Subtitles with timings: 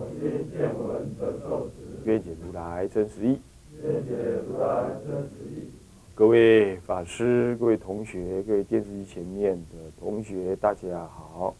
[0.00, 1.72] 我今见闻得受持。
[2.04, 3.38] 愿解如来真实义。
[3.82, 4.12] 愿解
[4.48, 5.70] 如来真实义。
[6.14, 11.54] 各位法师、各位同学、各位电视机前面的同学，大家好。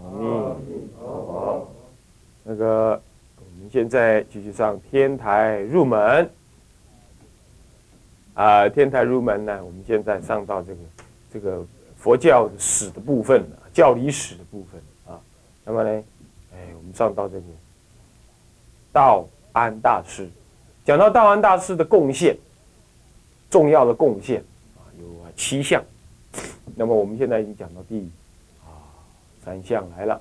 [0.00, 1.68] 阿弥陀佛。
[2.44, 2.90] 那个，
[3.36, 6.30] 我们现在继续上天台入门。
[8.34, 10.78] 啊，天台入门呢，我们现在上到这个
[11.32, 14.80] 这个佛教史的部分了，教理史的部分
[15.12, 15.20] 啊。
[15.64, 16.04] 那么呢，
[16.56, 17.44] 哎，我们上到这个
[18.92, 20.28] 道安大师，
[20.84, 22.36] 讲到道安大师的贡献，
[23.50, 24.42] 重要的贡献
[24.76, 25.04] 啊，有
[25.36, 25.84] 七项。
[26.74, 28.10] 那么我们现在已经讲到第。
[29.44, 30.20] 三项来了，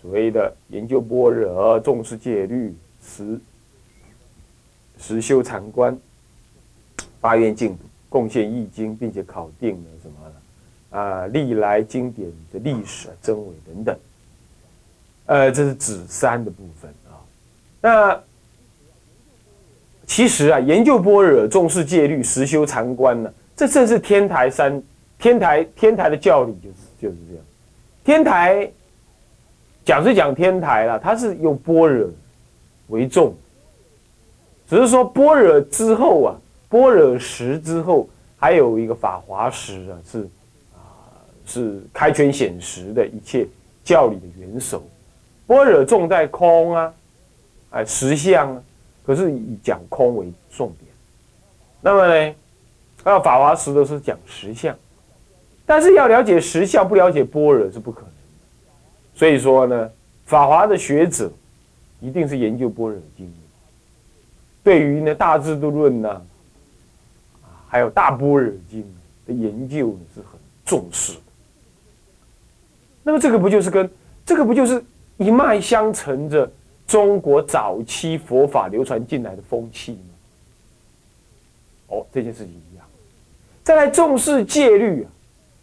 [0.00, 3.38] 所谓的研究般若，重视戒律，实
[4.96, 5.94] 实修禅观，
[7.20, 10.98] 发愿净土，贡献易经，并且考定了什么？
[10.98, 13.94] 啊，历来经典的历史真伪等等。
[15.26, 17.14] 呃，这是指三的部分啊。
[17.80, 18.22] 那
[20.06, 24.82] 其实啊，研究般若，重视戒律，实修禅观呢，这正是天台山
[25.18, 27.44] 天台天台的教理，就是就是这样。
[28.04, 28.70] 天台
[29.84, 32.10] 讲是讲天台了，它是用般若
[32.88, 33.34] 为重，
[34.68, 36.36] 只是说般若之后啊，
[36.68, 40.20] 般若时之后还有一个法华时啊，是
[40.74, 40.82] 啊
[41.46, 43.46] 是开权显实的一切
[43.84, 44.82] 教理的元首。
[45.46, 46.94] 般若重在空啊，
[47.70, 48.62] 哎实相啊，
[49.04, 50.90] 可是以讲空为重点。
[51.80, 52.34] 那么呢，
[53.04, 54.76] 那法华时都是讲实相。
[55.64, 58.10] 但是要了解实相，不了解般若是不可能。
[59.14, 59.90] 所以说呢，
[60.26, 61.30] 法华的学者
[62.00, 63.32] 一定是研究般若经的。
[64.62, 66.22] 对于呢大智度论呐，
[67.68, 68.84] 还有大般若经
[69.26, 71.20] 的研究是很重视的。
[73.02, 73.90] 那么这个不就是跟
[74.24, 74.82] 这个不就是
[75.16, 76.50] 一脉相承着
[76.86, 79.98] 中国早期佛法流传进来的风气吗？
[81.88, 82.84] 哦，这件事情一样。
[83.62, 85.10] 再来重视戒律啊。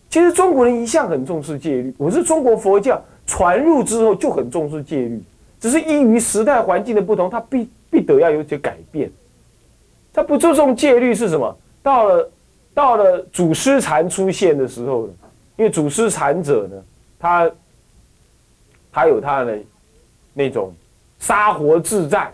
[0.10, 5.22] 其实中国人一向很重视戒律，我是中国佛教传入之后就很重视戒律，
[5.60, 9.12] 只是依于时代环境的不同，它必必得要有些改变。
[10.12, 11.56] 他不注重戒律是什么？
[11.84, 12.32] 到了
[12.74, 15.14] 到了祖师禅出现的时候呢？
[15.58, 16.84] 因为祖师禅者呢，
[17.20, 17.52] 他
[19.00, 19.58] 他有他的
[20.34, 20.74] 那种
[21.20, 22.30] 杀活自在、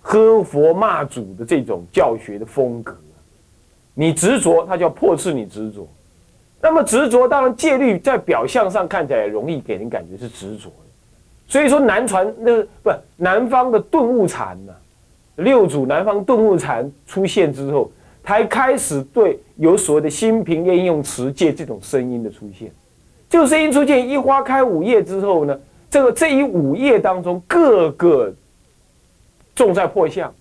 [0.00, 2.96] 喝佛骂祖的这种教学的风格。
[3.92, 5.86] 你执着，他就要破斥你执着。
[6.62, 10.86] 那么执着，当然戒律在表象上看起来容易给人感觉是执着的，
[11.46, 14.72] 所以说南传那不南方的顿悟禅呢，
[15.36, 17.92] 六祖南方顿悟禅出现之后，
[18.24, 22.72] 才开始对有所谓的心平应用持戒这种声音的出现，
[23.28, 25.60] 这个声音出现一花开五叶之后呢，
[25.94, 28.34] 这个这一五叶当中各个
[29.54, 30.34] 重在破相，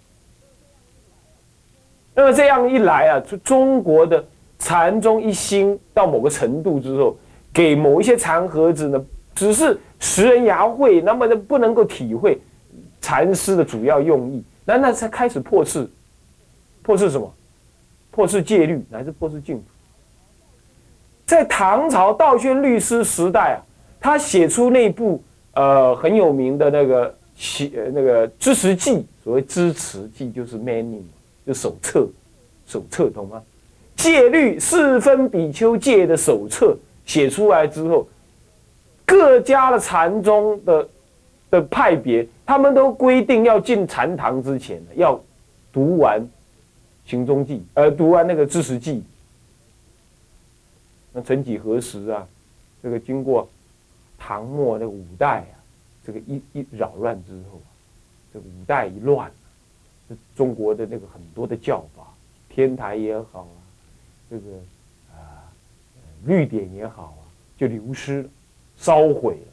[2.16, 4.26] 那么这样一来啊，中中国的。
[4.60, 7.18] 禅宗一心到某个程度之后，
[7.54, 9.06] 给某一些禅盒子呢，
[9.36, 12.40] 只是食人牙慧，那么呢不能够体会
[13.02, 15.86] 禅师的主要用意，那那才开始破斥，
[16.82, 17.30] 破斥什么？
[18.10, 19.64] 破斥戒律，乃至破斥净土。
[21.26, 23.60] 在唐朝道宣律师时代啊，
[24.00, 25.22] 他写出那部
[25.54, 31.02] 呃很有名的那个写那个支持记，所谓支持记就是 menu，
[31.46, 32.08] 就手册，
[32.68, 33.42] 手册懂吗？
[33.96, 36.76] 戒律四分比丘戒的手册
[37.06, 38.08] 写出来之后，
[39.06, 40.90] 各家的禅宗的
[41.52, 45.20] 的派别，他们都规定要进禅堂之前，要
[45.72, 46.28] 读完
[47.06, 49.04] 行踪记，呃，读完那个知识记。
[51.14, 52.28] 那曾几何时啊，
[52.82, 53.48] 这个经过
[54.26, 55.56] 唐末那个五代啊，
[56.06, 57.62] 这个一一扰乱之后，
[58.34, 59.30] 这五代一乱，
[60.34, 62.08] 中国的那个很多的教法，
[62.48, 63.60] 天台也好啊。
[64.30, 64.46] 这个
[65.12, 65.44] 啊，
[66.24, 67.22] 绿点也好啊，
[67.58, 68.30] 就流失了，
[68.78, 69.48] 烧毁了。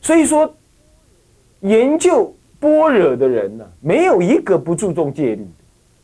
[0.00, 0.54] 所以说，
[1.62, 5.50] 研究般若的人呢，没有一个不注重戒律的。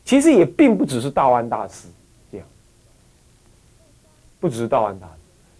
[0.03, 1.87] 其实也并不只是道安大师
[2.29, 2.45] 这样，
[4.41, 5.13] 不只是道安大师，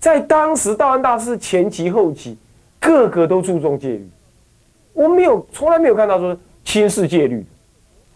[0.04, 2.38] 在当时道安大师前期后期，
[2.78, 4.06] 个个都注重戒律，
[4.92, 7.46] 我没有从来没有看到说轻视戒律，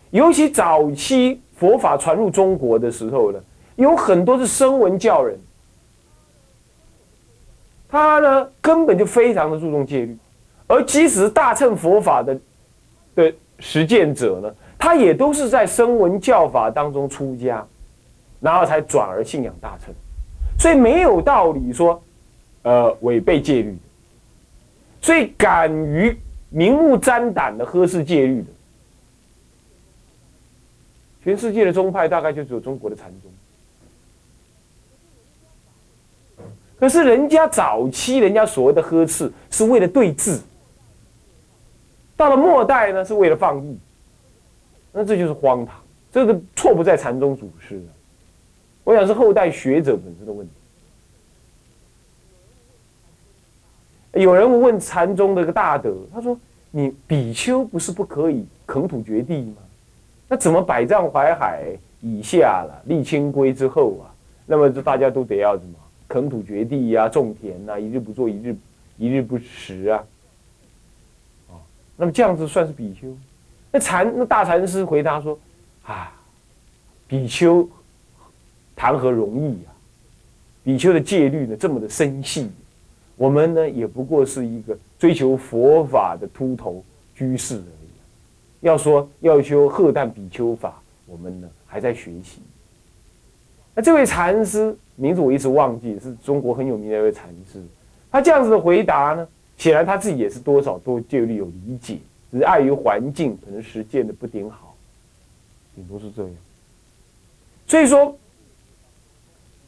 [0.10, 3.39] 尤其早期佛法传入中国的时候呢，
[3.78, 5.39] 有很多是声闻教人，
[7.88, 10.18] 他呢根本就非常的注重戒律，
[10.68, 12.38] 而即使大乘佛法的
[13.16, 17.66] 的实践者呢，他也都是在声闻教法当中出家，
[18.42, 19.95] 然后才转而信仰大乘，
[20.59, 22.01] 所以没有道理说，
[22.63, 23.77] 呃违背戒律。
[25.01, 26.18] 所以敢于
[26.50, 28.48] 明目张胆的呵斥戒律的，
[31.24, 33.31] 全世界的宗派大概就只有中国的禅宗。
[36.80, 40.39] 可是人家早期人家所谓的呵斥是为了对峙，
[42.15, 43.77] 到了末代呢是为了放逸，
[44.92, 45.75] 那这就是荒唐。
[46.12, 47.81] 这个错不在禅宗祖师，
[48.88, 50.54] 我想是后代学者本身的问题。
[54.13, 56.39] 有人问禅宗的一个大德，他说
[56.72, 59.57] ：“你比丘不是不可以垦土掘地吗？
[60.30, 61.66] 那怎么百丈怀海
[62.00, 64.07] 以下了，立清规之后啊？
[64.45, 65.74] 那么就大家都得要什么
[66.07, 68.56] 垦土掘地呀，种田呐，一日不做一日
[68.95, 69.88] 一日不食？
[69.88, 70.01] 啊，
[71.98, 73.13] 那么这样子算是比丘？
[73.69, 75.38] 那禅那大禅师回答说：
[75.84, 76.10] 啊，
[77.06, 77.69] 比丘
[78.77, 79.71] 谈何容易呀？
[80.63, 82.50] 比丘的戒律呢，这么的深细。”
[83.18, 86.85] 我们呢，也不过是一个追求佛法的秃头
[87.15, 87.89] 居士而已。
[88.62, 92.39] 要说要修鹤旦比丘法，我们呢还在学习。
[93.74, 97.59] 那这位禅师名字我一直忘记，是中国很有名的一位禅师。
[98.12, 99.27] 他这样子的回答呢，
[99.57, 101.97] 显然他自己也是多少都戒律有理解，
[102.31, 104.75] 只是碍于环境，可能实践的不顶好，
[105.75, 106.31] 顶多是这样。
[107.68, 108.15] 所以说。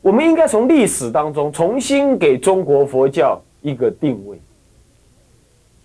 [0.10, 4.42] 我们应该从历史当中重新给中国佛教一个定位。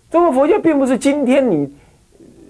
[0.09, 1.71] 中国佛教并不是今天你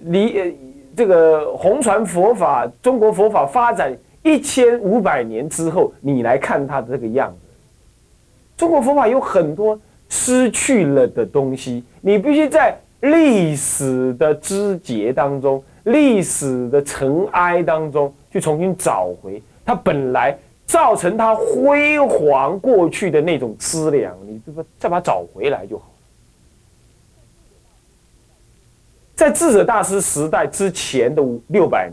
[0.06, 0.56] 离
[0.96, 3.94] 这个红传佛法，中国佛法发展
[4.24, 7.38] 一千五百年之后，你来看它的这个样子。
[8.56, 9.78] 中国佛法有很多
[10.08, 20.38] 失去了的东西，你必须在历史的枝节当中、历史的尘埃当中去重新找回它本来。
[20.68, 25.92] 造成它辉煌过去的那种资粮，你这个再把它找回来就好。
[29.16, 31.90] 在智者大师时代之前的五六百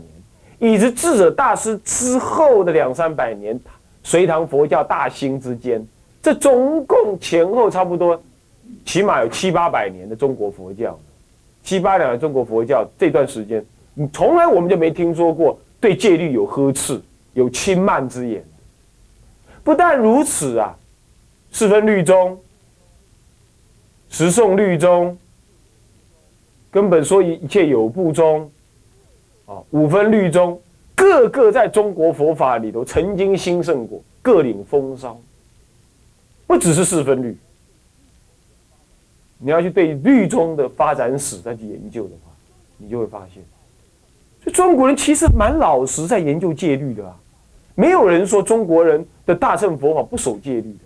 [0.59, 3.57] 年，以及智者大师之后的两三百年，
[4.03, 5.85] 隋唐佛教大兴之间，
[6.21, 8.21] 这总共前后差不多，
[8.85, 10.99] 起码有七八百年的中国佛教，
[11.63, 16.99] 七八两的中国佛教这段时间，你从来我们就没听说过对戒律有呵斥、
[17.33, 18.43] 有轻慢之言。
[19.63, 20.77] 不但如此啊，
[21.51, 22.37] 四分律宗、
[24.09, 25.17] 十诵律宗，
[26.69, 28.51] 根本说一切有部宗，
[29.45, 30.59] 啊，五分律宗，
[30.95, 35.17] 个个在中国佛法里头曾经兴盛过，各领风骚。
[36.45, 37.35] 不只是四分律，
[39.37, 42.31] 你要去对律宗的发展史再去研究的话，
[42.77, 43.41] 你就会发现，
[44.43, 47.17] 这中国人其实蛮老实，在研究戒律的啊。
[47.75, 50.79] 没有人说中国人的大乘佛法不守戒律的。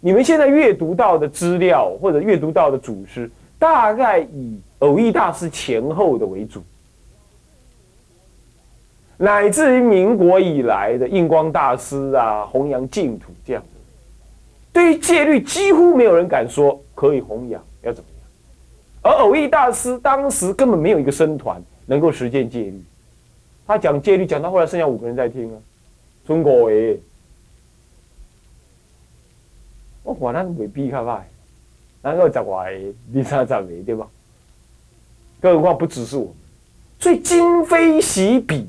[0.00, 6.60] 你们现在阅读到的资料或者阅读到的祖师，大概以偶益大师前后的为主，
[9.16, 13.68] 乃至于民国以来的印光大师啊，弘扬净土这样子，
[14.72, 22.82] 对于戒律几乎没有人敢说可以弘扬要怎么样，而偶益大师当时根本没有一个僧团能够实践戒律。
[23.72, 25.58] 他讲戒律，讲到后来剩下五个人在听啊。
[26.26, 27.00] 中国诶，
[30.02, 31.20] 我管他未必较歹，
[32.02, 32.70] 然后十外
[33.14, 34.06] 二三十个对吧？
[35.40, 36.34] 更何况不只是我们，
[37.00, 38.66] 所以今非昔比。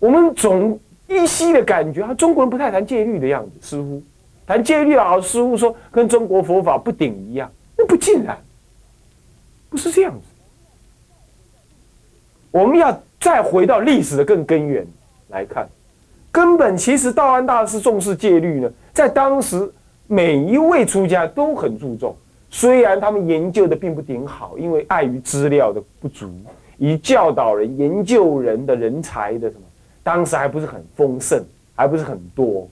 [0.00, 4.02] 我们总依稀的感觉，啊，中国人不太谈戒律的样子，似乎
[4.48, 7.48] 谈戒律啊，似乎说跟中国佛法不顶一样，
[7.78, 8.36] 那不尽然，
[9.70, 10.26] 不是这样子。
[12.54, 14.86] 我们要再回到历史的更根源
[15.30, 15.68] 来看，
[16.30, 19.68] 根本其实道安大师重视戒律呢，在当时
[20.06, 22.14] 每一位出家都很注重，
[22.50, 26.30] 虽然他们研究的并不顶好，因为碍于资料的不足，
[26.78, 29.62] 以教导人、研究人的人才的什么，
[30.04, 31.44] 当时还不是很丰盛，
[31.74, 32.68] 还不是很多。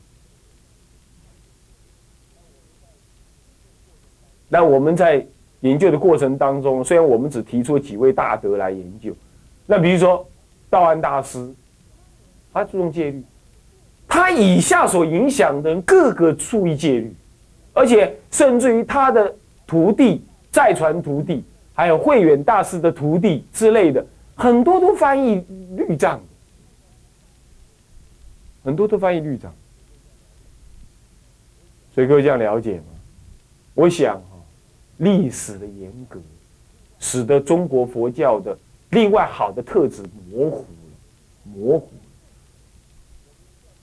[4.49, 5.27] 那我们在
[5.63, 9.13] 研究的过程当中，虽然我们只提出几位大德来研究。
[9.67, 10.27] 那比如说，
[10.69, 11.53] 道安大师，
[12.53, 13.23] 他注重戒律，
[14.09, 17.15] 他以下所影响的人个个注意戒律，
[17.73, 19.35] 而且甚至于他的
[19.67, 24.05] 徒弟、再传徒弟，还有慧远大师的徒弟之类的，
[24.35, 25.45] 很多都翻译
[25.77, 26.21] 律藏，
[28.65, 29.53] 很多都翻译律藏。
[31.95, 32.85] 所以各位这样了解吗？
[33.75, 34.37] 我想哈，
[34.99, 36.21] 历史的严格，
[36.99, 38.57] 使得中国佛教的
[38.93, 40.65] 另外好的特质模糊了，
[41.45, 41.89] 模糊。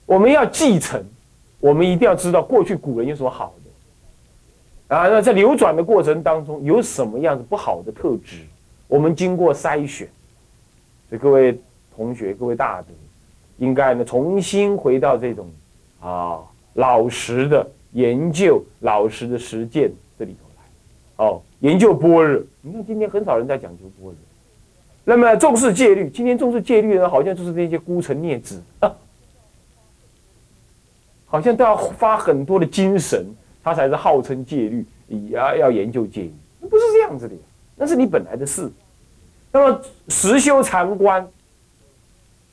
[0.06, 1.04] 我们要继承，
[1.60, 3.54] 我们一定要知道过去古人有什么好
[4.88, 5.08] 的啊。
[5.08, 8.38] 那在流转的过程当中，有什么样子不好的特质，
[8.88, 10.08] 我们经过筛选。
[11.10, 11.60] 所以各位
[11.96, 12.88] 同学、各位大德，
[13.58, 15.48] 应该呢重新回到这种
[16.00, 16.40] 啊
[16.74, 17.68] 老实的。
[17.94, 22.40] 研究老实的实践这里头来，哦，研究般若。
[22.62, 24.14] 你看今天很少人在讲究般若，
[25.10, 26.08] 那么重视戒律。
[26.08, 28.96] 今天重视戒律的，好像就是那些孤臣孽子啊，
[31.26, 33.26] 好像都要发很多的精神，
[33.64, 34.86] 他才是号称戒律，
[35.32, 37.34] 要要研究戒律，不是这样子的，
[37.76, 38.72] 那是你本来的事。
[39.52, 41.28] 那么实修禅观，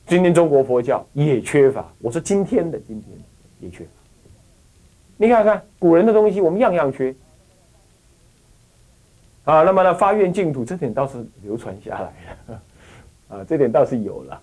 [0.07, 1.87] 今天中国佛教也缺乏。
[1.99, 3.23] 我说今天的今天的
[3.59, 3.89] 也缺乏。
[5.15, 7.13] 你看看古人的东西，我们样样缺
[9.47, 9.63] 啊。
[9.63, 12.13] 那么呢，发愿净土这点倒是流传下来
[12.47, 12.61] 了
[13.39, 14.41] 啊，这点倒是有了，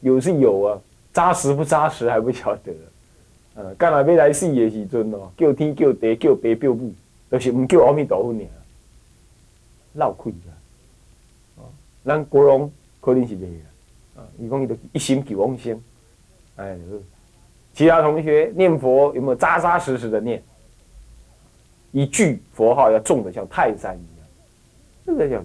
[0.00, 0.78] 有是有啊，
[1.12, 2.72] 扎实不扎实还不晓得。
[3.54, 6.92] 呃，干来未来世的时阵哦，叫天叫地叫爸叫母，
[7.30, 8.46] 都是唔叫阿弥陀佛尔，
[9.92, 10.50] 闹亏啊。
[11.56, 11.62] 哦，
[12.04, 13.46] 咱国荣可能是未
[14.16, 15.80] 啊，伊讲伊都一心求往生，
[16.56, 16.76] 哎。
[17.74, 20.42] 其他同学念佛有没有扎扎实实的念？
[21.92, 24.26] 一句佛号要重的像泰山一样，
[25.06, 25.44] 这个叫。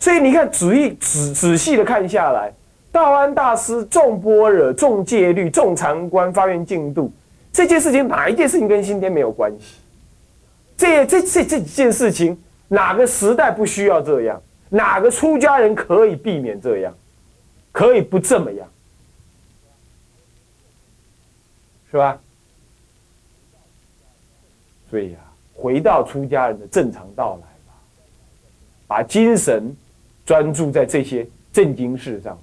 [0.00, 2.52] 所以你看，仔细仔仔细的看下来，
[2.92, 7.12] 道安大师重般若、重戒律、重禅观、发愿净度，
[7.52, 9.76] 这件事情哪一件事情跟今天没有关系？
[10.76, 12.36] 这这这这几件事情，
[12.68, 14.42] 哪个时代不需要这样？
[14.68, 16.92] 哪个出家人可以避免这样？
[17.70, 18.68] 可以不这么样？
[21.90, 22.20] 是吧？
[24.90, 25.18] 所以呀，
[25.54, 27.74] 回到出家人的正常道来吧，
[28.86, 29.74] 把精神
[30.26, 32.42] 专注在这些正经事上面。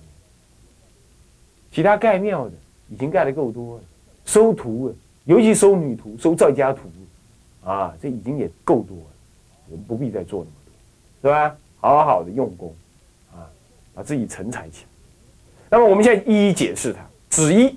[1.72, 2.52] 其他盖庙的
[2.90, 3.84] 已经盖的够多了，
[4.26, 6.82] 收徒了，尤其收女徒、收在家徒，
[7.64, 9.04] 啊，这已经也够多了。
[9.70, 10.56] 我们不必再做那么
[11.22, 11.56] 多，是吧？
[11.80, 12.76] 好好的用功，
[13.32, 13.48] 啊，
[13.94, 14.88] 把自己成才起来。
[15.70, 17.00] 那么我们现在一一解释它，
[17.30, 17.76] 子一。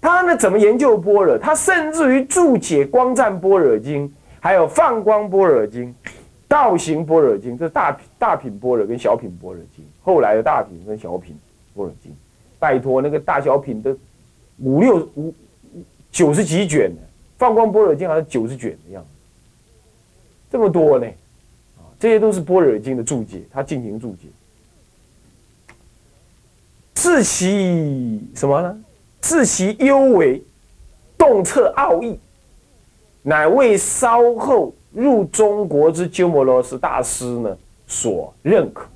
[0.00, 0.36] 他呢？
[0.36, 1.38] 怎么研究般若？
[1.38, 4.08] 他甚至于注解《光赞般若经》，
[4.42, 5.84] 还有《放光般若经》、
[6.48, 7.54] 《道行般若经》。
[7.58, 9.84] 这是大大品般若跟小品般若经。
[10.02, 11.38] 后来的大品跟小品
[11.76, 12.12] 般若经，
[12.58, 13.96] 拜托那个大小品的
[14.58, 15.32] 五六五
[16.10, 17.00] 九十几卷呢，
[17.38, 19.08] 《放光般若经》好像九十卷的样子，
[20.50, 21.06] 这么多呢？
[21.78, 24.26] 啊，这些都是般若经的注解，他进行注解，
[26.94, 28.84] 自其什么呢？
[29.20, 30.42] 自其幽微，
[31.16, 32.18] 洞彻奥义，
[33.22, 38.86] 乃为稍后入中国之鸠摩罗什大师呢所认可。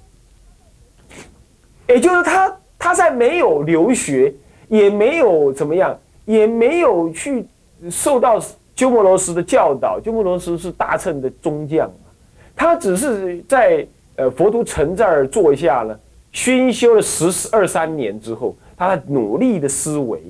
[1.89, 4.33] 也就是他他在没有留学，
[4.69, 7.47] 也没有怎么样，也没有去
[7.91, 8.41] 受到
[8.75, 10.01] 鸠摩罗什的教导。
[10.01, 11.91] 鸠摩罗什是大乘的中将
[12.55, 15.99] 他只是在呃佛都城这儿坐下呢，
[16.33, 18.55] 熏修了十二三年之后。
[18.79, 20.21] 他努力的思维，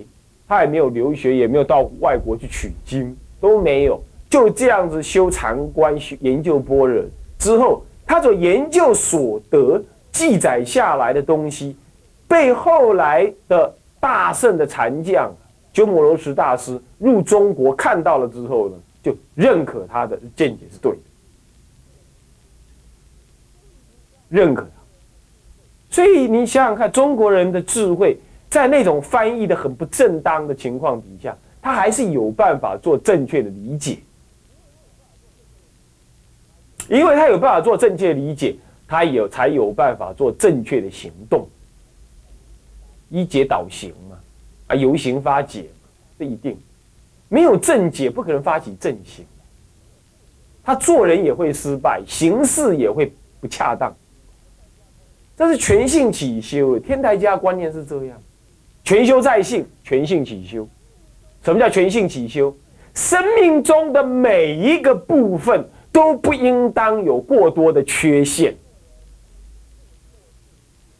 [0.46, 7.02] 他也没有留学，也没有到外国去取经，都没有，就这样子修禅观、研究般若
[7.38, 11.76] 之后，他所研究所得记载下来的东西，
[12.28, 15.32] 被后来的大圣的禅将
[15.72, 20.98] 鸠摩罗什大师入中国看到了之后呢，就认可他的见解是对的，
[24.28, 24.66] 认可。
[25.90, 28.18] 所以你想想看，中国人的智慧。
[28.48, 33.98] 在那种翻译的很不正当的情况底下，他还是有办法做正确的理解，
[36.88, 38.54] 因为他有办法做正确理解，
[38.86, 41.44] 他有才有办法做正确的行动，
[43.08, 44.16] 一解导行嘛，
[44.68, 46.56] 啊，由行发解嘛，这一定。
[47.28, 49.26] 没有正解，不可能发起正行，
[50.62, 53.92] 他做人也会失败，行事也会不恰当，
[55.36, 58.16] 这是全性起修，天台家观念是这样。
[58.84, 60.68] 全修在性，全性起修。
[61.46, 62.52] 什么叫全性起修？
[62.92, 68.52] 生命中的每一个部分都不应当有过多的缺陷。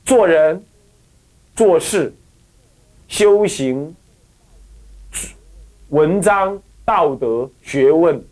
[0.05, 0.65] 做人、
[1.57, 2.15] 做事、
[3.09, 3.93] 修行、
[5.89, 8.25] 文章、道德、学问，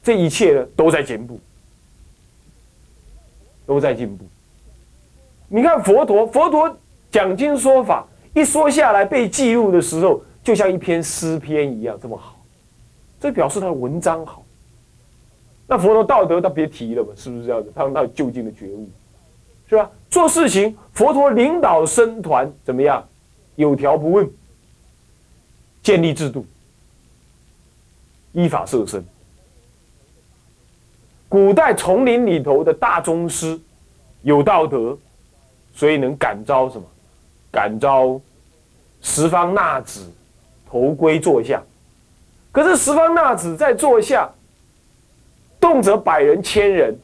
[0.00, 1.40] 这一切呢都在进步，
[3.66, 4.24] 都在进步。
[5.48, 6.78] 你看佛陀，佛陀
[7.10, 12.40] 讲经说法，一说下来被记录的时候，就像一篇诗篇一样这么好，
[13.20, 14.42] 这表示他的文章好。
[15.66, 17.70] 那佛陀道德他别提了嘛，是不是这样子？
[17.74, 18.88] 他他有就近的觉悟，
[19.68, 19.90] 是吧？
[20.08, 23.06] 做事情，佛陀领导僧团怎么样？
[23.56, 24.26] 有条不紊，
[25.82, 26.46] 建立制度，
[28.32, 29.04] 依法设身。
[31.28, 33.60] 古代丛林里头的大宗师，
[34.22, 34.96] 有道德，
[35.74, 36.84] 所以能感召什么？
[37.50, 38.18] 感召
[39.02, 40.10] 十方纳子
[40.70, 41.62] 头归坐下。
[42.52, 44.28] 可是十方纳子在坐下。
[45.60, 46.96] 动辄百人、千人，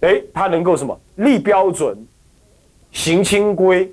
[0.00, 2.06] 哎，他能够什么立标准、
[2.92, 3.92] 行清规、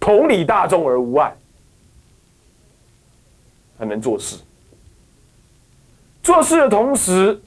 [0.00, 1.36] 同理大众而无碍，
[3.78, 4.38] 他能做事。
[6.22, 7.38] 做事的同时，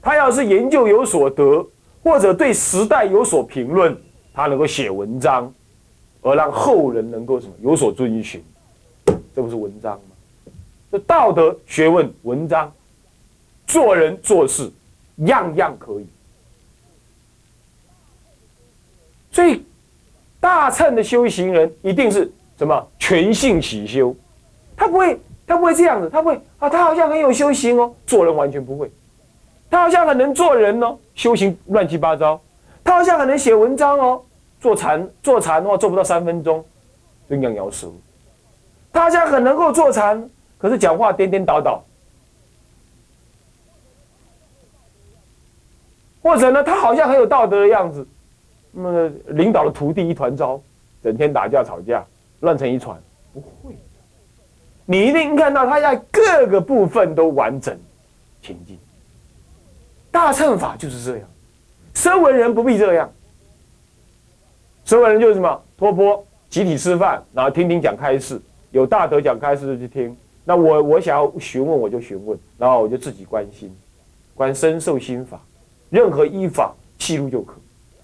[0.00, 1.66] 他要是研究有所得，
[2.04, 4.00] 或者对时代有所评论，
[4.32, 5.52] 他能够写文章，
[6.22, 8.40] 而让后人能够什么有所遵循，
[9.40, 10.52] 这不是文章吗？
[10.92, 12.70] 这道德、学问、文章。
[13.66, 14.70] 做人做事，
[15.18, 16.06] 样样可以。
[19.32, 19.64] 所以，
[20.40, 24.14] 大乘的修行人一定是什么全性起修，
[24.76, 28.90] 他不会，他不会这样子，他不会啊，他好像很有修行哦，做人完全不会。
[29.70, 32.38] 他好像很能做人哦，修行乱七八糟。
[32.84, 34.22] 他好像很能写文章哦，
[34.60, 36.62] 做禅做禅的话做不到三分钟，
[37.30, 37.88] 就样摇舌。
[38.92, 40.28] 大家很能够坐禅，
[40.58, 41.82] 可是讲话颠颠倒倒。
[46.22, 48.06] 或者呢，他好像很有道德的样子，
[48.72, 50.60] 那么领导的徒弟一团糟，
[51.02, 52.04] 整天打架吵架，
[52.40, 53.00] 乱成一团。
[53.32, 53.74] 不会，
[54.84, 57.74] 你一定看到他在各个部分都完整
[58.42, 58.78] 前进。
[60.10, 61.28] 大乘法就是这样，
[61.94, 63.10] 声闻人不必这样。
[64.84, 65.62] 声闻人就是什么？
[65.78, 68.38] 托钵集体吃饭，然后听听讲开示，
[68.70, 70.16] 有大德讲开示就去听。
[70.44, 73.70] 那我我想要询问，我就询问，然后我就自己关心，
[74.34, 75.40] 观身受心法。
[75.90, 77.56] 任何依法记录就可，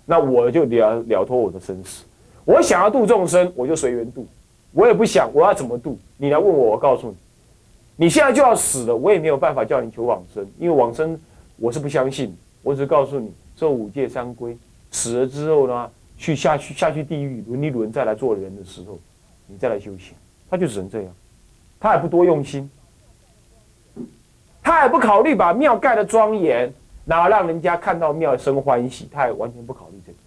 [0.05, 2.05] 那我就了了脱我的生死。
[2.45, 4.27] 我想要度众生，我就随缘度。
[4.73, 7.17] 我也不想我要怎么度，你来问我，我告诉你。
[7.97, 11.19] 你现在就要死了，我也没有办法叫你求往生，因为往生
[11.57, 12.37] 我是不相信。
[12.63, 14.57] 我只告诉你，受五戒三规，
[14.91, 18.99] 死了之后呢，去下去下去地狱轮一轮，再来做人的时候，
[19.47, 20.13] 你再来修行，
[20.49, 21.15] 他就只能这样，
[21.81, 22.71] 他也不多用心，
[24.63, 26.73] 他也不考虑把庙盖的庄严。
[27.05, 29.09] 然后让人家看到庙生欢喜？
[29.13, 30.19] 他也完全不考虑这个。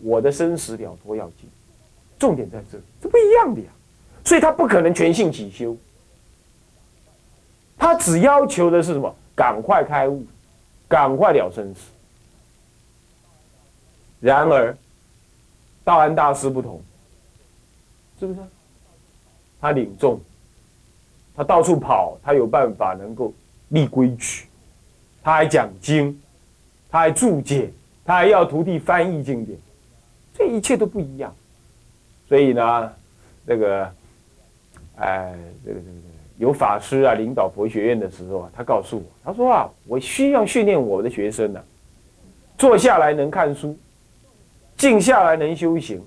[0.00, 1.48] 我的生死了脱要紧，
[2.18, 3.68] 重点在这，这不一样的呀。
[4.22, 5.74] 所以他不可能全性起修，
[7.78, 9.14] 他只要求的是什么？
[9.34, 10.26] 赶快开悟，
[10.86, 11.80] 赶快了生死。
[14.20, 14.76] 然而，
[15.82, 16.82] 道安大师不同，
[18.20, 18.40] 是不是？
[19.62, 20.20] 他领众，
[21.36, 23.32] 他到处跑，他有办法能够
[23.68, 24.46] 立规矩。
[25.22, 26.20] 他还讲经，
[26.90, 27.70] 他还注解，
[28.04, 29.56] 他还要徒弟翻译经典，
[30.34, 31.32] 这一切都不一样。
[32.28, 32.92] 所以呢，
[33.46, 33.92] 这个，
[34.96, 35.32] 哎，
[35.64, 35.98] 这个这个这个
[36.38, 41.62] 有法师啊，领导佛学院的时候啊，他告诉我，他说啊，我需要训练我的学生呢，
[42.58, 43.78] 坐下来能看书，
[44.76, 46.04] 静下来能修行，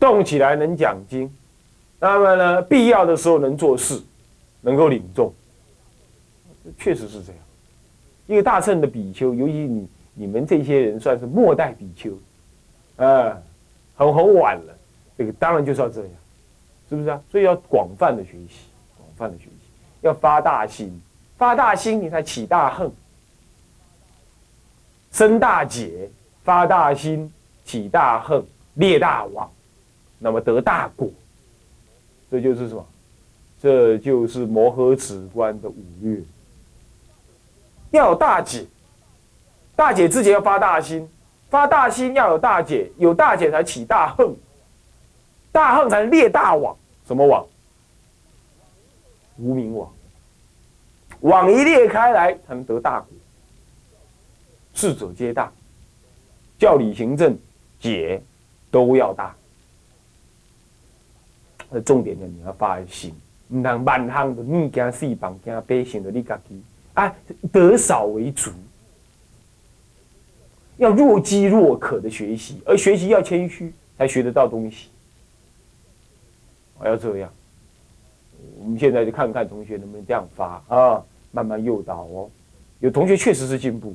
[0.00, 1.32] 动起来能讲经，
[2.04, 3.98] 那么呢，必要的时候能做事，
[4.60, 5.32] 能够领众，
[6.78, 7.42] 确实是这样。
[8.26, 12.12] 一个大乘的比丘，尤其你你们这些人算是末代比丘，
[13.02, 13.40] 啊，
[13.96, 14.76] 很很晚了，
[15.16, 16.10] 这个当然就是要这样，
[16.90, 17.18] 是不是啊？
[17.32, 18.66] 所以要广泛的学习，
[18.98, 19.56] 广泛的学习，
[20.02, 21.00] 要发大心，
[21.38, 22.92] 发大心你才起大恨，
[25.10, 26.10] 生大解，
[26.42, 27.32] 发大心，
[27.64, 29.50] 起大恨，列大王，
[30.18, 31.08] 那么得大果，
[32.34, 32.84] 这就是什么？
[33.62, 36.20] 这就是摩诃止观的五略。
[37.92, 38.66] 要有大解，
[39.76, 41.08] 大解之前要发大心，
[41.48, 44.34] 发大心要有大解，有大解才起大恨，
[45.52, 47.46] 大恨才能列大网，什么网？
[49.38, 49.92] 无名网，
[51.20, 53.08] 网一裂开来才能得大果，
[54.74, 55.52] 智者皆大，
[56.58, 57.38] 教理行政
[57.78, 58.20] 解
[58.72, 59.32] 都要大，
[61.70, 63.14] 那重点呢，你要发心，
[63.48, 66.62] 唔通满行的物件四棒惊百姓的你家己。
[66.94, 67.12] 啊，
[67.52, 68.52] 得少为主，
[70.76, 74.90] 要若饥若渴的学习，而学习要谦虚，才学得到东西。
[76.78, 77.32] 我要这样，
[78.60, 82.30] 我们现在就看看同学能不能这样发啊，慢慢诱导哦。
[82.78, 83.92] 有同学确实是进步，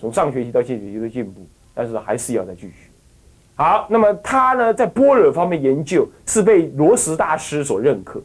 [0.00, 2.91] 从上学期到下学期都进步，但是还是要再继续。
[3.54, 8.20] 好，那么他呢，在般若方面研究是被罗什大师所认可。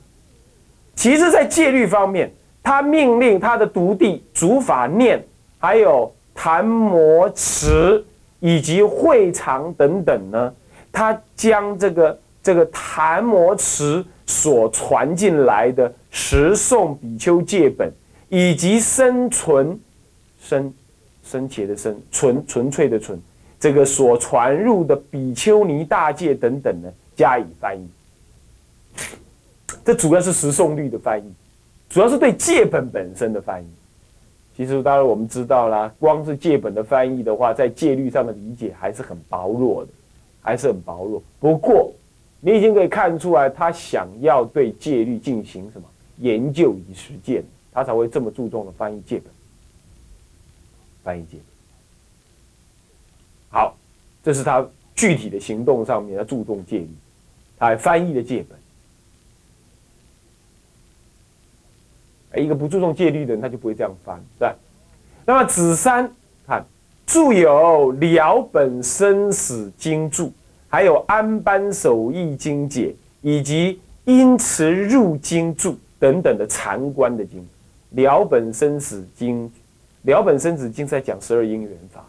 [0.96, 2.32] 其实，在戒律方面，
[2.64, 5.24] 他命令他的徒弟主法念，
[5.60, 8.04] 还有檀摩持
[8.40, 10.54] 以及会长等等呢，
[10.92, 17.92] 他将这个这个檀摩持所传进来的十诵比丘戒本，
[18.30, 19.80] 以及生存
[20.42, 20.74] 生
[21.24, 23.22] 生劫的生纯纯粹的纯，
[23.60, 27.88] 这个所传入的比丘尼大戒等等呢，加以翻译。
[29.84, 31.34] 这主要是十诵律的翻译，
[31.90, 33.68] 主要是对戒本本身的翻译。
[34.56, 39.92] 其实当然我们知道啦，光是戒本的翻译的话，在戒律上的理解还是很薄弱的，
[40.42, 41.22] 还是很薄弱。
[41.40, 41.94] 不过
[42.42, 49.32] 你已经可以看出来，他想要对戒律进行什么研究与实践，他才会这么注重的翻译戒本。
[51.04, 51.57] 翻译戒本，
[53.50, 53.78] 好，
[54.24, 56.90] 这是他具体的行动上面，他注重戒律，
[57.58, 58.58] 他还翻译了戒本。
[62.44, 64.56] 一个不注重戒律的人，他就不会这样翻，是吧？
[65.26, 66.12] 那么子三
[66.46, 66.64] 看
[67.06, 70.28] 著有《了本生死经注》，
[70.70, 72.90] 还有《安般守义经解》，
[73.22, 73.74] 以及
[74.06, 77.42] 《因持入经注》等等的禅观的经，
[77.92, 79.46] 《了本生死经》
[80.04, 82.06] 《了本生死经》在讲十二因缘法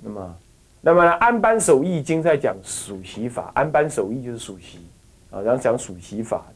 [0.00, 0.36] 那么，
[0.80, 4.78] 那么《安般守义经》在讲属习法，安般守义就是属习
[5.30, 6.46] 啊，然后讲属习法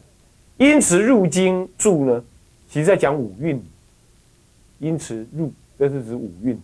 [0.64, 2.24] 《因此入经注》呢？
[2.70, 3.62] 其实在讲五蕴，
[4.78, 6.58] 因此入，这是指五蕴，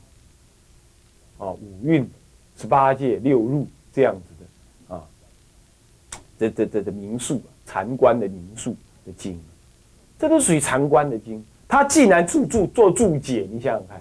[1.36, 2.08] 啊，五蕴，
[2.56, 5.04] 十八界六入这样子的啊，
[6.38, 9.38] 这这这的名数，禅观的名数的经，
[10.18, 11.44] 这都属于禅观的经。
[11.66, 14.00] 他既然注注做注解，你想想看，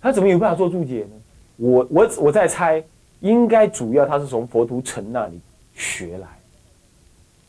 [0.00, 1.10] 他怎么有办法做注解呢？
[1.56, 2.82] 我我我在猜，
[3.20, 5.38] 应该主要他是从佛图澄那里
[5.74, 6.26] 学来，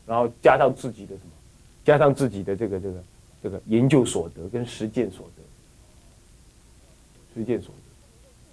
[0.06, 1.30] 然后加上自己的什么？
[1.84, 3.04] 加上自己的这个这个
[3.42, 5.42] 这个研究所得跟实践所得，
[7.34, 7.74] 实践所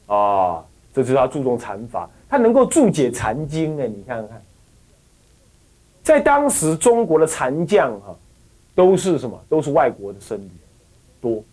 [0.08, 4.42] 得啊，这是他注重禅法，他能够注解禅经哎，你看看，
[6.02, 8.16] 在当时中国的禅将哈，
[8.74, 9.38] 都是什么？
[9.50, 10.50] 都是外国的僧侣
[11.20, 11.44] 多。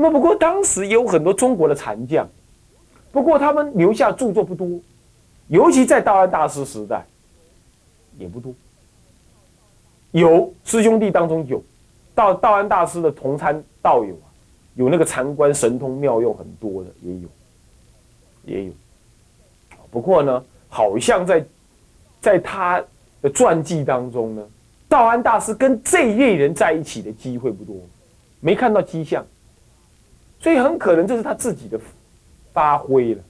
[0.00, 2.24] 那不过当时也有很多中国的禅将，
[3.10, 4.68] 不过他们留下著作不多，
[5.48, 7.04] 尤其在道安大师时代，
[8.16, 8.54] 也不多。
[10.12, 11.60] 有师兄弟当中有
[12.14, 14.26] 道道安大师的同参道友啊，
[14.76, 17.28] 有那个禅观神通妙用很多的也有，
[18.44, 18.72] 也有。
[19.90, 21.44] 不过呢，好像在
[22.20, 22.80] 在他
[23.20, 24.46] 的传记当中呢，
[24.88, 27.74] 道安大师跟这一类人在一起的机会不多，
[28.38, 29.26] 没看到迹象，
[30.40, 31.78] 所以很可能这是他自己的
[32.52, 33.22] 发挥了。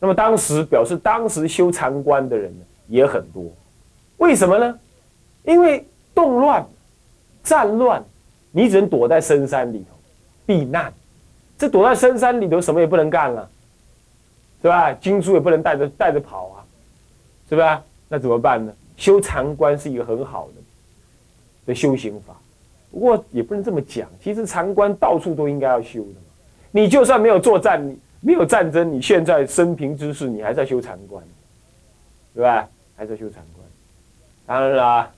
[0.00, 3.44] 那么当时表示，当时修禅观的人呢也很多，
[4.18, 4.78] 为什么呢？
[5.44, 6.66] 因为动乱、
[7.42, 8.04] 战乱，
[8.50, 9.96] 你只能躲在深山里头
[10.46, 10.92] 避难。
[11.56, 13.50] 这躲在深山里头，什么也不能干了，
[14.62, 14.92] 是吧？
[14.92, 16.64] 经书也不能带着带着跑啊，
[17.48, 17.82] 是吧？
[18.08, 18.72] 那怎么办呢？
[18.96, 20.54] 修禅观是一个很好的
[21.66, 22.36] 的修行法，
[22.90, 24.08] 不过也不能这么讲。
[24.22, 26.20] 其实禅观到处都应该要修的。
[26.70, 27.80] 你就算没有作战，
[28.20, 31.24] 没有战争，你现在生平之事，你还在修禅观，
[32.34, 32.68] 对吧？
[32.96, 33.66] 还在修禅观。
[34.46, 35.10] 当然啦。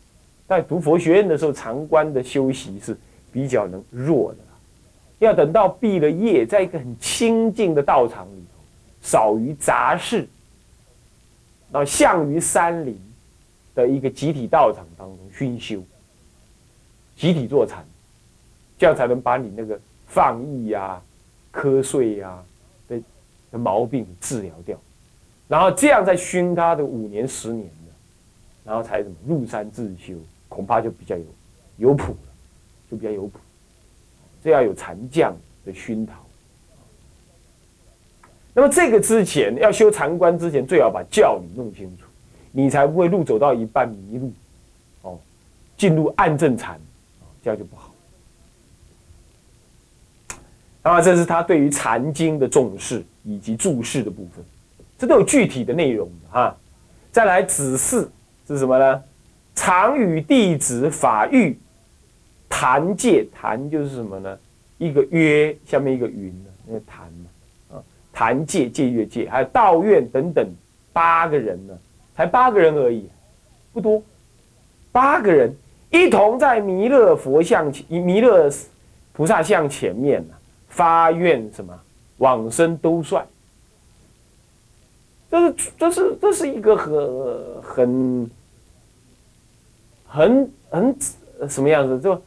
[0.46, 2.98] 在读佛学院的时候，禅观的修习是
[3.32, 4.38] 比较能弱的
[5.20, 8.60] 要等到毕了业，在一个很清净的道场里头，
[9.00, 10.26] 少于杂事，
[11.70, 13.00] 然后向于山林
[13.76, 15.80] 的一个集体道场当中熏修，
[17.20, 17.84] 集体坐禅，
[18.78, 20.98] 这样才能把你那个放逸呀、
[21.52, 22.42] 瞌睡呀
[22.88, 22.98] 的
[23.52, 24.78] 的毛病治疗掉，
[25.46, 27.92] 然后这样再熏他的五年、十年的，
[28.64, 30.14] 然后才怎么入山自修。
[30.48, 31.24] 恐怕就比较有
[31.76, 32.32] 有谱了，
[32.90, 33.38] 就比较有谱，
[34.42, 35.32] 这要有禅将
[35.64, 36.14] 的熏陶。
[38.52, 42.04] 那么这个之前要修禅观之前，最好把教理弄清楚，
[42.50, 44.32] 你才不会路走到一半迷路，
[45.02, 45.20] 哦，
[45.78, 46.80] 进入暗正禅，
[47.42, 47.92] 这样就不好。
[50.82, 54.44] 那么这是他对于禅经的重视以及注释的部分，
[54.98, 56.56] 这都有具体的内容的哈。
[57.12, 58.08] 再来子嗣
[58.48, 59.02] 是什么呢？
[59.54, 61.58] 常与弟子法欲
[62.48, 64.38] 谈戒，谈就是什么呢？
[64.78, 66.32] 一个约下面一个云，
[66.66, 70.48] 那个谈嘛，啊，谈戒戒约戒，还有道院等等
[70.94, 71.78] 八个人呢，
[72.16, 73.06] 才八个人而已，
[73.74, 74.02] 不多，
[74.90, 75.54] 八个人
[75.90, 78.50] 一同在弥勒佛像前、弥勒
[79.12, 80.34] 菩萨像前面呢，
[80.68, 81.78] 发愿什么
[82.18, 83.20] 往生兜率。
[85.30, 88.30] 这是这是这是一个很
[90.04, 90.96] 很很
[91.38, 92.00] 很什么样子？
[92.00, 92.20] 就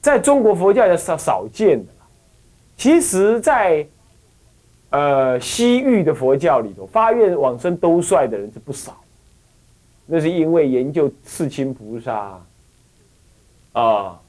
[0.00, 1.92] 在中国佛教也少少见的。
[2.76, 3.86] 其实，在
[4.90, 8.96] 呃西域的佛教里头，发愿往生兜率的人是不少。
[10.06, 12.40] 那是因为研究世亲菩萨
[13.78, 14.20] 啊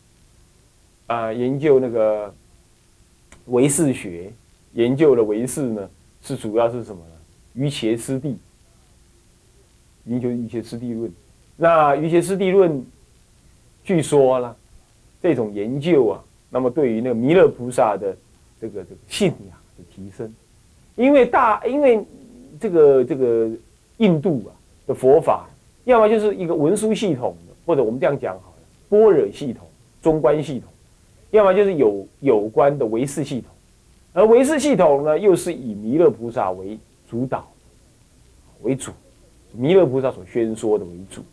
[1.07, 2.31] 啊，研究那个
[3.47, 4.31] 唯识学，
[4.73, 5.89] 研究的唯识呢，
[6.21, 7.12] 是主要是什么呢？
[7.53, 8.38] 于伽师地，
[10.05, 11.12] 研究于伽师地论。
[11.57, 12.85] 那于伽师地论，
[13.83, 14.55] 据说呢，
[15.19, 18.15] 这种研究啊，那么对于那个弥勒菩萨的
[18.62, 20.31] 这个这个信仰的提升，
[20.95, 22.05] 因为大因为
[22.59, 23.49] 这个这个
[23.97, 24.53] 印度啊
[24.85, 25.49] 的佛法，
[25.85, 28.48] 要么就是一个文殊系统的，或者我们这样讲好了，
[28.89, 29.65] 般若系统、
[30.02, 30.69] 中观系统，
[31.32, 33.49] 要么就是有有关的唯识系统，
[34.12, 36.78] 而唯识系统呢，又是以弥勒菩萨为。
[37.10, 37.52] 主导
[38.62, 38.91] 为主，
[39.52, 41.23] 弥勒菩萨所宣说的为主，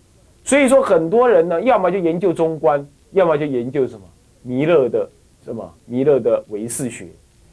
[0.43, 4.01] 所以说很多人呢，要么就研究中观，要么就研究什么
[4.43, 5.07] 弥勒的
[5.45, 7.07] 什么弥勒的唯识学。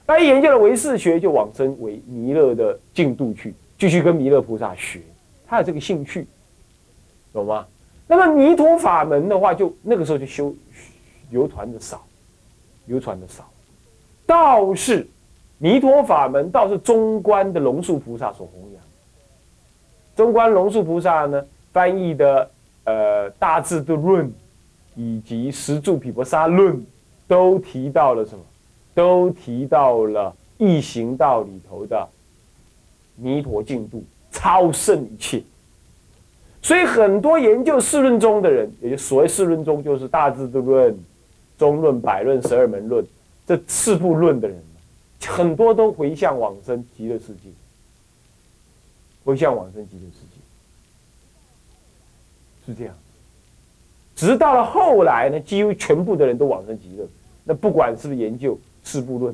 [0.08, 5.02] 那一研究了唯识学，就往生为弥勒的净度去，继续跟弥勒菩萨学，
[5.46, 6.26] 他有这个兴趣，
[7.34, 7.68] 懂吗？
[8.08, 10.54] 那么弥陀法门的话，就那个时候就修
[11.30, 12.06] 流传的少，
[12.86, 13.50] 流传的少，
[14.26, 15.08] 倒是。
[15.60, 18.84] 弥陀法门倒是中观的龙树菩萨所弘扬。
[20.14, 22.52] 中观龙树菩萨呢翻译的
[22.84, 24.28] 呃《大智度论》
[24.96, 26.76] 以及《十住毗婆沙论》
[27.30, 28.44] 都提到了什么？
[28.94, 32.06] 都提到了异行道里头的
[33.16, 35.42] 弥陀净土超胜一切。
[36.64, 40.92] 所以很多研究四论宗的人，也就所谓四论宗，就是《大智度论》
[41.60, 43.04] 《中论》《百论》《十二门论》
[43.46, 44.58] 这四部论的人。
[45.26, 47.50] 很多都回向往生极乐世界，
[49.24, 50.42] 回向往生极乐世界，
[52.66, 52.94] 是这样。
[54.16, 57.08] 直到了后来呢，几乎全部的人都往生极乐。
[57.46, 59.34] 那不管是不是研究四部论，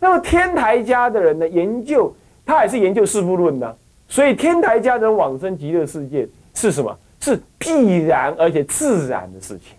[0.00, 2.14] 那么天台家的人呢，研究
[2.46, 3.76] 他也是研究四部论的，
[4.08, 6.96] 所以天台家人往生极乐世界是什么？
[7.18, 9.76] 是必然而且自然的事情。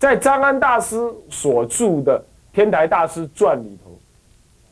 [0.00, 0.96] 在张安大师
[1.28, 2.18] 所著的
[2.54, 3.96] 《天台大师传》里头，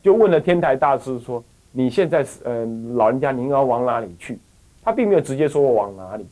[0.02, 4.40] 就问了天台大师说：“你现在是，嗯，老人家，您要往哪里去？”
[4.82, 6.26] 他并没有直接说我往哪里，